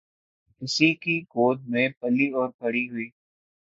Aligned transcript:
اسی 0.61 0.89
کی 0.95 1.19
گود 1.35 1.59
میں 1.67 1.87
پلی 1.99 2.27
اور 2.31 2.49
بڑی 2.59 2.87
ہوئی۔ 2.89 3.09